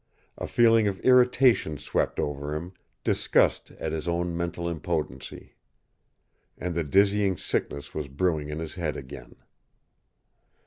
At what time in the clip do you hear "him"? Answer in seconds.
2.55-2.73